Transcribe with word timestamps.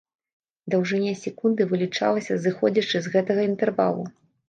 Даўжыня 0.73 1.11
секунды 1.25 1.69
вылічалася 1.75 2.41
зыходзячы 2.49 2.97
з 3.07 3.17
гэтага 3.17 3.41
інтэрвалу. 3.53 4.13